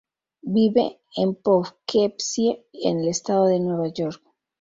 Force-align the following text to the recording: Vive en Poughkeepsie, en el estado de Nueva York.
Vive 0.55 0.99
en 1.15 1.35
Poughkeepsie, 1.35 2.63
en 2.83 3.01
el 3.01 3.07
estado 3.07 3.45
de 3.45 3.59
Nueva 3.59 3.87
York. 3.89 4.23